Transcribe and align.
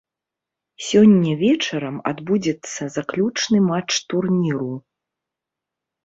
Сёння 0.85 1.33
вечарам 1.41 1.99
адбудзецца 2.11 2.81
заключны 2.95 3.59
матч 3.67 3.91
турніру. 4.13 4.71